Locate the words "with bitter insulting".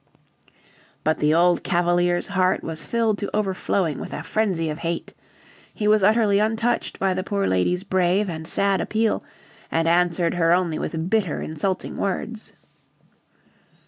10.79-11.97